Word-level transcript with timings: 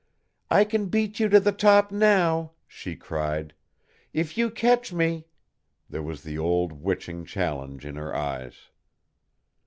"I 0.49 0.65
can 0.65 0.87
beat 0.87 1.19
you 1.19 1.29
to 1.29 1.39
the 1.39 1.51
top 1.51 1.91
now!" 1.91 2.53
she 2.67 2.95
cried. 2.95 3.53
"If 4.13 4.35
you 4.35 4.49
catch 4.49 4.91
me" 4.91 5.27
There 5.91 6.01
was 6.01 6.23
the 6.23 6.39
old 6.39 6.71
witching 6.73 7.23
challenge 7.23 7.85
in 7.85 7.97
her 7.97 8.15
eyes. 8.15 8.71